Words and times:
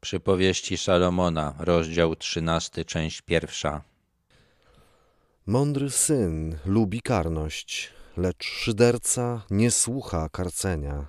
Przypowieści 0.00 0.78
Salomona, 0.78 1.54
rozdział 1.58 2.16
13, 2.16 2.84
część 2.84 3.22
pierwsza. 3.22 3.82
Mądry 5.46 5.90
syn 5.90 6.58
lubi 6.66 7.02
karność, 7.02 7.90
lecz 8.16 8.44
szyderca 8.44 9.42
nie 9.50 9.70
słucha 9.70 10.28
karcenia. 10.28 11.06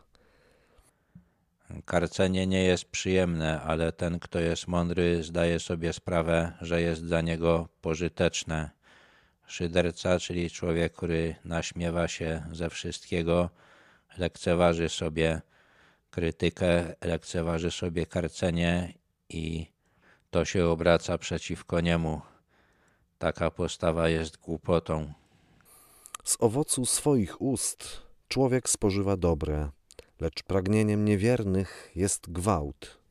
Karcenie 1.85 2.47
nie 2.47 2.63
jest 2.63 2.85
przyjemne, 2.85 3.61
ale 3.61 3.91
ten, 3.91 4.19
kto 4.19 4.39
jest 4.39 4.67
mądry, 4.67 5.23
zdaje 5.23 5.59
sobie 5.59 5.93
sprawę, 5.93 6.53
że 6.61 6.81
jest 6.81 7.05
dla 7.05 7.21
niego 7.21 7.69
pożyteczne. 7.81 8.69
Szyderca, 9.47 10.19
czyli 10.19 10.49
człowiek, 10.49 10.93
który 10.93 11.35
naśmiewa 11.45 12.07
się 12.07 12.43
ze 12.51 12.69
wszystkiego, 12.69 13.49
lekceważy 14.17 14.89
sobie 14.89 15.41
krytykę, 16.11 16.95
lekceważy 17.01 17.71
sobie 17.71 18.05
karcenie 18.05 18.93
i 19.29 19.67
to 20.29 20.45
się 20.45 20.65
obraca 20.65 21.17
przeciwko 21.17 21.81
niemu. 21.81 22.21
Taka 23.17 23.51
postawa 23.51 24.09
jest 24.09 24.37
głupotą. 24.37 25.13
Z 26.23 26.37
owocu 26.39 26.85
swoich 26.85 27.41
ust 27.41 28.01
człowiek 28.27 28.69
spożywa 28.69 29.17
dobre, 29.17 29.69
lecz 30.19 30.43
pragnieniem 30.43 31.05
niewiernych 31.05 31.91
jest 31.95 32.31
gwałt. 32.31 33.01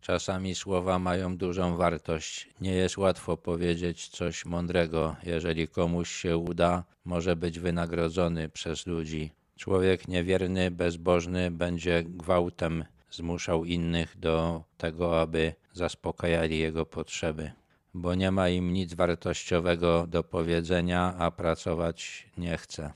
Czasami 0.00 0.54
słowa 0.54 0.98
mają 0.98 1.36
dużą 1.36 1.76
wartość. 1.76 2.48
Nie 2.60 2.72
jest 2.72 2.98
łatwo 2.98 3.36
powiedzieć 3.36 4.08
coś 4.08 4.44
mądrego. 4.44 5.16
Jeżeli 5.22 5.68
komuś 5.68 6.10
się 6.10 6.36
uda, 6.36 6.84
może 7.04 7.36
być 7.36 7.58
wynagrodzony 7.60 8.48
przez 8.48 8.86
ludzi. 8.86 9.30
Człowiek 9.56 10.08
niewierny, 10.08 10.70
bezbożny 10.70 11.50
będzie 11.50 12.02
gwałtem 12.06 12.84
zmuszał 13.10 13.64
innych 13.64 14.18
do 14.18 14.64
tego, 14.76 15.20
aby 15.20 15.54
zaspokajali 15.72 16.58
jego 16.58 16.86
potrzeby, 16.86 17.52
bo 17.94 18.14
nie 18.14 18.30
ma 18.30 18.48
im 18.48 18.72
nic 18.72 18.94
wartościowego 18.94 20.06
do 20.06 20.24
powiedzenia, 20.24 21.14
a 21.18 21.30
pracować 21.30 22.26
nie 22.38 22.56
chce. 22.56 22.92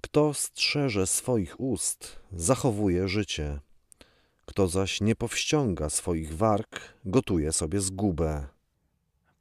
Kto 0.00 0.34
strzeże 0.34 1.06
swoich 1.06 1.60
ust, 1.60 2.20
zachowuje 2.32 3.08
życie. 3.08 3.60
Kto 4.46 4.68
zaś 4.68 5.00
nie 5.00 5.16
powściąga 5.16 5.90
swoich 5.90 6.36
warg, 6.36 6.80
gotuje 7.04 7.52
sobie 7.52 7.80
zgubę. 7.80 8.55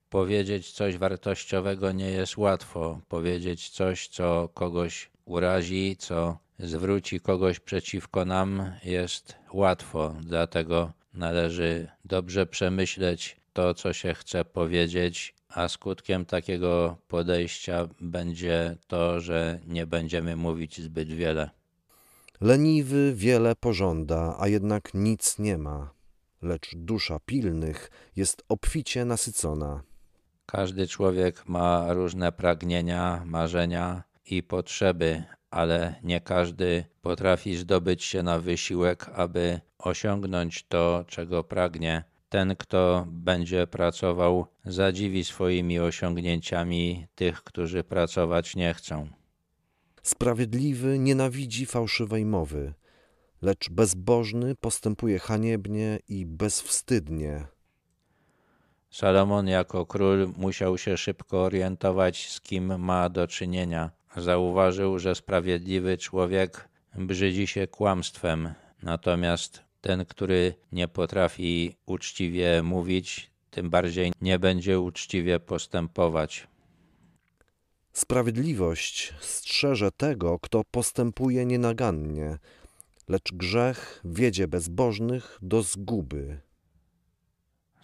Powiedzieć 0.10 0.72
coś 0.72 0.98
wartościowego 0.98 1.92
nie 1.92 2.10
jest 2.12 2.38
łatwo. 2.38 3.00
Powiedzieć 3.08 3.70
coś, 3.70 4.08
co 4.08 4.50
kogoś 4.54 5.10
urazi, 5.26 5.96
co 6.00 6.38
zwróci 6.60 7.20
kogoś 7.20 7.60
przeciwko 7.60 8.26
nam, 8.26 8.72
jest 8.84 9.36
łatwo. 9.54 10.16
Dlatego 10.22 10.92
należy 11.14 11.88
dobrze 12.06 12.46
przemyśleć 12.46 13.38
to, 13.54 13.74
co 13.74 13.94
się 13.94 14.14
chce 14.14 14.46
powiedzieć, 14.46 15.36
a 15.50 15.68
skutkiem 15.68 16.26
takiego 16.26 16.98
podejścia 17.08 17.88
będzie 18.02 18.78
to, 18.88 19.20
że 19.20 19.60
nie 19.68 19.88
będziemy 19.88 20.36
mówić 20.36 20.82
zbyt 20.82 21.10
wiele. 21.10 21.50
Leniwy 22.42 23.14
wiele 23.16 23.56
pożąda, 23.56 24.36
a 24.40 24.48
jednak 24.48 24.94
nic 24.94 25.40
nie 25.40 25.58
ma, 25.58 25.94
lecz 26.42 26.76
dusza 26.76 27.20
pilnych 27.26 27.92
jest 28.16 28.44
obficie 28.50 29.06
nasycona. 29.06 29.84
Każdy 30.46 30.88
człowiek 30.88 31.48
ma 31.48 31.94
różne 31.94 32.32
pragnienia, 32.32 33.22
marzenia 33.26 34.04
i 34.26 34.44
potrzeby, 34.44 35.24
ale 35.52 35.96
nie 36.04 36.22
każdy 36.22 36.86
potrafi 37.02 37.56
zdobyć 37.56 38.04
się 38.04 38.24
na 38.24 38.40
wysiłek, 38.40 39.10
aby 39.14 39.60
osiągnąć 39.80 40.64
to, 40.64 41.06
czego 41.08 41.44
pragnie. 41.44 42.04
Ten, 42.30 42.56
kto 42.56 43.06
będzie 43.10 43.68
pracował, 43.68 44.46
zadziwi 44.66 45.24
swoimi 45.24 45.80
osiągnięciami 45.80 47.08
tych, 47.16 47.44
którzy 47.44 47.84
pracować 47.84 48.56
nie 48.56 48.74
chcą. 48.74 49.08
Sprawiedliwy 50.04 51.00
nienawidzi 51.00 51.66
fałszywej 51.66 52.26
mowy, 52.26 52.74
lecz 53.42 53.70
bezbożny 53.70 54.56
postępuje 54.56 55.20
haniebnie 55.20 56.00
i 56.10 56.26
bezwstydnie. 56.26 57.55
Salomon 58.96 59.48
jako 59.48 59.86
król 59.86 60.34
musiał 60.38 60.78
się 60.78 60.98
szybko 60.98 61.44
orientować, 61.44 62.30
z 62.30 62.42
kim 62.42 62.80
ma 62.80 63.10
do 63.10 63.28
czynienia. 63.28 63.92
Zauważył, 64.18 65.00
że 65.00 65.16
sprawiedliwy 65.16 65.98
człowiek 65.98 66.70
brzydzi 66.98 67.48
się 67.48 67.68
kłamstwem, 67.68 68.54
natomiast 68.84 69.62
ten, 69.82 70.06
który 70.06 70.54
nie 70.72 70.88
potrafi 70.88 71.76
uczciwie 71.86 72.64
mówić, 72.64 73.32
tym 73.52 73.70
bardziej 73.70 74.12
nie 74.22 74.40
będzie 74.40 74.80
uczciwie 74.80 75.40
postępować. 75.40 76.48
Sprawiedliwość 77.94 79.14
strzeże 79.20 79.92
tego, 79.92 80.40
kto 80.40 80.64
postępuje 80.72 81.46
nienagannie, 81.46 82.38
lecz 83.08 83.34
grzech 83.34 84.02
wiedzie 84.06 84.48
bezbożnych 84.48 85.40
do 85.42 85.62
zguby. 85.64 86.45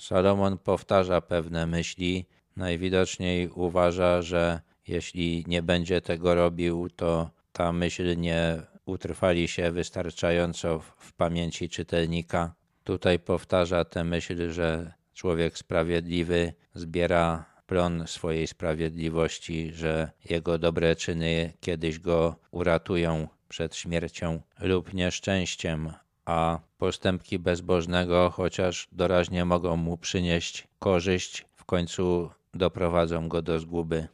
Salomon 0.01 0.57
powtarza 0.57 1.21
pewne 1.21 1.67
myśli. 1.67 2.25
Najwidoczniej 2.55 3.49
uważa, 3.49 4.21
że 4.21 4.61
jeśli 4.87 5.43
nie 5.47 5.61
będzie 5.61 6.01
tego 6.01 6.35
robił, 6.35 6.89
to 6.89 7.29
ta 7.51 7.73
myśl 7.73 8.17
nie 8.17 8.61
utrwali 8.85 9.47
się 9.47 9.71
wystarczająco 9.71 10.79
w 10.79 11.13
pamięci 11.13 11.69
czytelnika. 11.69 12.53
Tutaj 12.83 13.19
powtarza 13.19 13.85
tę 13.85 14.03
myśl, 14.03 14.51
że 14.51 14.93
człowiek 15.13 15.57
sprawiedliwy 15.57 16.53
zbiera 16.73 17.45
plon 17.65 18.03
swojej 18.07 18.47
sprawiedliwości, 18.47 19.71
że 19.73 20.11
jego 20.29 20.57
dobre 20.57 20.95
czyny 20.95 21.53
kiedyś 21.59 21.99
go 21.99 22.35
uratują 22.51 23.27
przed 23.49 23.75
śmiercią 23.75 24.41
lub 24.59 24.93
nieszczęściem, 24.93 25.93
a 26.25 26.59
postępki 26.77 27.39
bezbożnego, 27.39 28.29
chociaż 28.29 28.87
doraźnie 28.91 29.45
mogą 29.45 29.77
mu 29.77 29.97
przynieść 29.97 30.67
korzyść, 30.79 31.45
w 31.55 31.65
końcu 31.65 32.29
doprowadzą 32.53 33.29
go 33.29 33.41
do 33.41 33.59
zguby. 33.59 34.07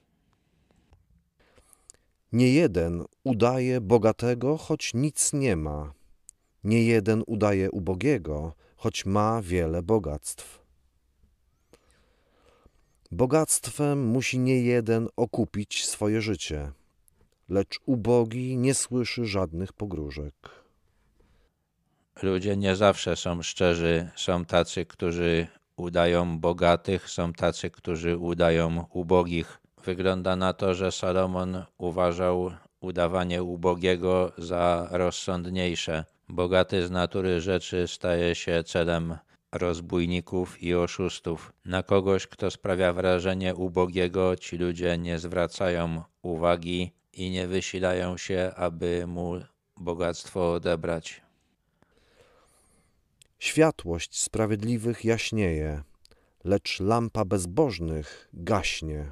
Nie 2.32 2.54
jeden 2.54 3.06
udaje 3.24 3.82
bogatego, 3.82 4.58
choć 4.58 4.94
nic 4.94 5.34
nie 5.34 5.56
ma. 5.56 5.94
Nie 6.64 6.84
jeden 6.84 7.24
udaje 7.28 7.72
ubogiego, 7.72 8.54
choć 8.76 9.06
ma 9.06 9.42
wiele 9.42 9.84
bogactw. 9.84 10.68
Bogactwem 13.12 14.08
musi 14.08 14.40
nie 14.40 14.62
jeden 14.62 15.08
okupić 15.16 15.86
swoje 15.86 16.22
życie, 16.22 16.72
lecz 17.50 17.80
ubogi 17.86 18.58
nie 18.58 18.74
słyszy 18.74 19.26
żadnych 19.26 19.74
pogróżek. 19.74 20.67
Ludzie 22.24 22.58
nie 22.58 22.76
zawsze 22.76 23.16
są 23.16 23.42
szczerzy. 23.42 24.10
Są 24.16 24.46
tacy, 24.46 24.86
którzy 24.86 25.48
udają 25.76 26.40
bogatych, 26.40 27.10
są 27.10 27.34
tacy, 27.34 27.70
którzy 27.70 28.18
udają 28.18 28.86
ubogich. 28.94 29.60
Wygląda 29.86 30.36
na 30.36 30.54
to, 30.54 30.74
że 30.74 30.92
Salomon 30.92 31.64
uważał 31.78 32.52
udawanie 32.82 33.44
ubogiego 33.44 34.32
za 34.38 34.88
rozsądniejsze. 34.92 36.06
Bogaty 36.30 36.88
z 36.88 36.92
natury 36.92 37.42
rzeczy 37.42 37.88
staje 37.88 38.36
się 38.36 38.64
celem 38.64 39.18
rozbójników 39.52 40.64
i 40.64 40.76
oszustów. 40.76 41.54
Na 41.66 41.84
kogoś, 41.84 42.28
kto 42.28 42.52
sprawia 42.52 42.94
wrażenie 42.94 43.56
ubogiego, 43.56 44.36
ci 44.36 44.58
ludzie 44.58 44.98
nie 44.98 45.20
zwracają 45.20 46.04
uwagi 46.22 46.92
i 47.14 47.30
nie 47.30 47.48
wysilają 47.48 48.18
się, 48.18 48.52
aby 48.56 49.08
mu 49.08 49.40
bogactwo 49.78 50.54
odebrać. 50.54 51.27
Światłość 53.40 54.22
sprawiedliwych 54.22 55.06
jaśnieje, 55.06 55.84
lecz 56.44 56.80
lampa 56.80 57.26
bezbożnych 57.26 58.30
gaśnie. 58.34 59.12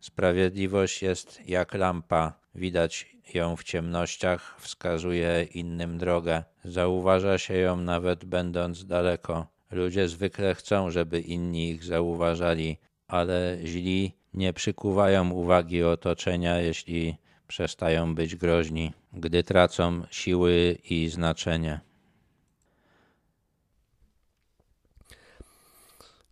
Sprawiedliwość 0.00 1.02
jest 1.02 1.48
jak 1.48 1.74
lampa, 1.74 2.32
widać 2.54 3.16
ją 3.34 3.56
w 3.56 3.64
ciemnościach, 3.64 4.56
wskazuje 4.60 5.46
innym 5.54 5.98
drogę. 5.98 6.44
Zauważa 6.64 7.38
się 7.38 7.54
ją 7.54 7.76
nawet 7.76 8.24
będąc 8.24 8.84
daleko. 8.84 9.46
Ludzie 9.70 10.08
zwykle 10.08 10.54
chcą, 10.54 10.90
żeby 10.90 11.20
inni 11.20 11.70
ich 11.70 11.84
zauważali, 11.84 12.78
ale 13.08 13.58
źli 13.64 14.12
nie 14.34 14.52
przykuwają 14.52 15.30
uwagi 15.30 15.82
otoczenia, 15.82 16.58
jeśli 16.58 17.16
przestają 17.48 18.14
być 18.14 18.36
groźni, 18.36 18.92
gdy 19.12 19.42
tracą 19.42 20.02
siły 20.10 20.78
i 20.90 21.08
znaczenie. 21.08 21.91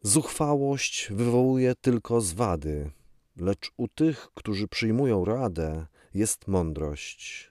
Zuchwałość 0.03 1.09
wywołuje 1.11 1.75
tylko 1.81 2.21
zwady, 2.21 2.91
lecz 3.37 3.73
u 3.77 3.89
tych, 3.89 4.29
którzy 4.35 4.69
przyjmują 4.69 5.25
radę, 5.25 5.87
jest 6.15 6.49
mądrość. 6.49 7.51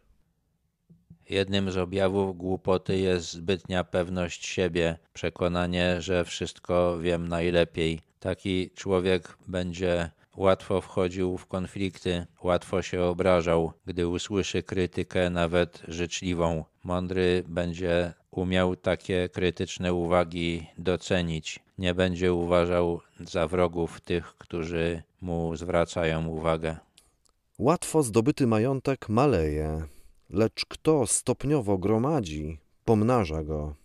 Jednym 1.29 1.71
z 1.71 1.77
objawów 1.77 2.37
głupoty 2.37 2.97
jest 2.97 3.31
zbytnia 3.31 3.83
pewność 3.83 4.45
siebie, 4.45 4.97
przekonanie, 5.13 6.01
że 6.01 6.25
wszystko 6.25 6.99
wiem 6.99 7.27
najlepiej. 7.27 7.99
Taki 8.19 8.71
człowiek 8.71 9.37
będzie 9.47 10.11
łatwo 10.37 10.81
wchodził 10.81 11.37
w 11.37 11.45
konflikty, 11.45 12.25
łatwo 12.43 12.81
się 12.81 13.01
obrażał, 13.01 13.73
gdy 13.85 14.07
usłyszy 14.07 14.63
krytykę, 14.63 15.29
nawet 15.29 15.83
życzliwą. 15.87 16.65
Mądry 16.83 17.43
będzie 17.47 18.13
umiał 18.31 18.75
takie 18.75 19.29
krytyczne 19.29 19.93
uwagi 19.93 20.67
docenić. 20.77 21.59
Nie 21.77 21.93
będzie 21.93 22.33
uważał 22.33 23.01
za 23.19 23.47
wrogów 23.47 24.01
tych, 24.01 24.25
którzy 24.37 25.03
mu 25.21 25.55
zwracają 25.55 26.27
uwagę. 26.27 26.77
Łatwo 27.59 28.03
zdobyty 28.03 28.47
majątek 28.47 29.09
maleje, 29.09 29.83
lecz 30.29 30.65
kto 30.65 31.07
stopniowo 31.07 31.77
gromadzi, 31.77 32.57
pomnaża 32.85 33.43
go. 33.43 33.75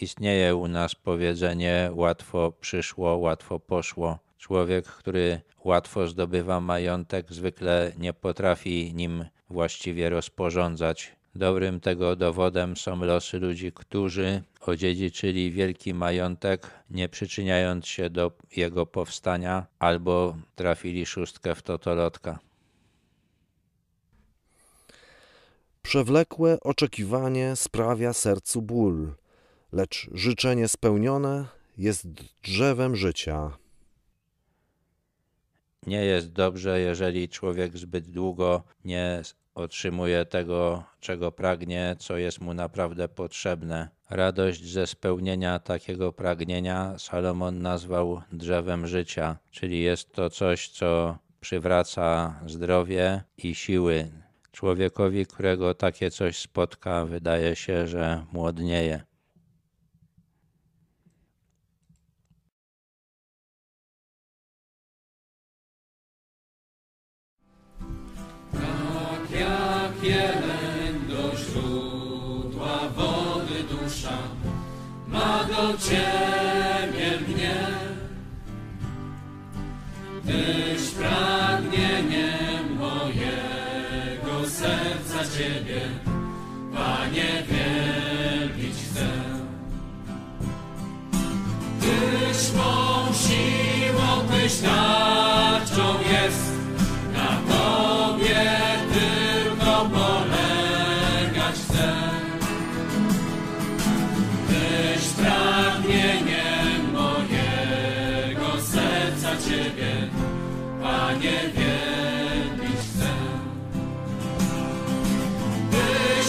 Istnieje 0.00 0.56
u 0.56 0.68
nas 0.68 0.94
powiedzenie: 0.94 1.90
łatwo 1.94 2.52
przyszło, 2.60 3.16
łatwo 3.16 3.60
poszło. 3.60 4.18
Człowiek, 4.38 4.86
który 4.86 5.40
łatwo 5.64 6.08
zdobywa 6.08 6.60
majątek, 6.60 7.32
zwykle 7.32 7.92
nie 7.98 8.12
potrafi 8.12 8.94
nim 8.94 9.24
właściwie 9.50 10.08
rozporządzać. 10.10 11.16
Dobrym 11.36 11.80
tego 11.80 12.16
dowodem 12.16 12.76
są 12.76 13.04
losy 13.04 13.38
ludzi, 13.38 13.72
którzy 13.72 14.42
odziedziczyli 14.60 15.52
wielki 15.52 15.94
majątek, 15.94 16.70
nie 16.90 17.08
przyczyniając 17.08 17.86
się 17.86 18.10
do 18.10 18.32
jego 18.56 18.86
powstania, 18.86 19.66
albo 19.78 20.36
trafili 20.54 21.06
szóstkę 21.06 21.54
w 21.54 21.62
totolotka. 21.62 22.38
Przewlekłe 25.82 26.60
oczekiwanie 26.60 27.56
sprawia 27.56 28.12
sercu 28.12 28.62
ból, 28.62 29.14
lecz 29.72 30.08
życzenie 30.12 30.68
spełnione 30.68 31.46
jest 31.78 32.06
drzewem 32.42 32.96
życia. 32.96 33.58
Nie 35.86 36.04
jest 36.04 36.32
dobrze, 36.32 36.80
jeżeli 36.80 37.28
człowiek 37.28 37.78
zbyt 37.78 38.10
długo 38.10 38.62
nie 38.84 39.22
otrzymuje 39.54 40.24
tego, 40.24 40.84
czego 41.00 41.32
pragnie, 41.32 41.96
co 41.98 42.16
jest 42.16 42.40
mu 42.40 42.54
naprawdę 42.54 43.08
potrzebne. 43.08 43.88
Radość 44.10 44.64
ze 44.64 44.86
spełnienia 44.86 45.58
takiego 45.58 46.12
pragnienia 46.12 46.98
Salomon 46.98 47.62
nazwał 47.62 48.22
drzewem 48.32 48.86
życia, 48.86 49.36
czyli 49.50 49.82
jest 49.82 50.12
to 50.12 50.30
coś, 50.30 50.68
co 50.68 51.18
przywraca 51.40 52.40
zdrowie 52.46 53.22
i 53.38 53.54
siły. 53.54 54.10
Człowiekowi, 54.52 55.26
którego 55.26 55.74
takie 55.74 56.10
coś 56.10 56.38
spotka, 56.38 57.04
wydaje 57.04 57.56
się, 57.56 57.86
że 57.86 58.24
młodnieje. 58.32 59.13
Ciebie 75.84 77.20
mnie. 77.28 77.56
Tyś 80.26 80.90
pragnieniem 80.90 82.78
mojego 82.78 84.48
serca 84.48 85.36
Ciebie, 85.38 85.80
Panie, 86.74 87.42
wielbić 87.48 88.74
chcę. 88.74 89.08
Tyś 91.80 92.52
mą 92.56 93.12
siłą, 93.12 94.28
Tyś 94.28 94.62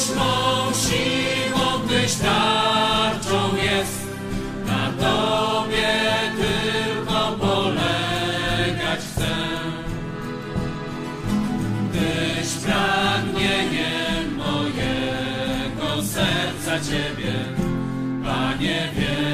mą 0.10 0.72
siłą, 0.74 1.88
Tyś 1.88 2.13
tarczą 2.16 3.56
jest, 3.56 4.07
na 4.66 4.92
Tobie 5.04 5.94
tylko 6.38 7.31
polegać 7.40 9.00
chcę. 9.00 9.36
Tyś 11.94 12.50
pragnieniem 12.54 14.36
mojego 14.38 16.04
serca 16.04 16.80
Ciebie, 16.80 17.34
Panie, 18.24 18.90
wielbić 18.96 19.25